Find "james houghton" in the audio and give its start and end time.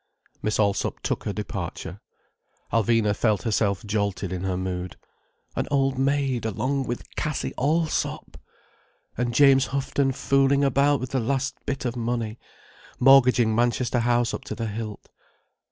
9.35-10.11